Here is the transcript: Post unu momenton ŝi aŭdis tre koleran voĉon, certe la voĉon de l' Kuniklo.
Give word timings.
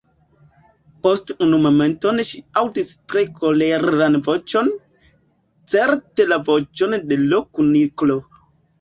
Post 1.07 1.33
unu 1.45 1.59
momenton 1.65 2.21
ŝi 2.29 2.41
aŭdis 2.63 2.89
tre 3.13 3.25
koleran 3.37 4.19
voĉon, 4.31 4.75
certe 5.77 6.31
la 6.35 6.45
voĉon 6.53 7.01
de 7.15 7.25
l' 7.31 7.45
Kuniklo. 7.57 8.23